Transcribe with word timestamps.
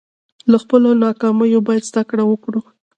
له 0.51 0.57
خپلو 0.63 0.89
ناکامیو 1.05 1.65
باید 1.67 1.83
زده 1.89 2.03
کړه 2.09 2.23
وکړو. 2.27 2.61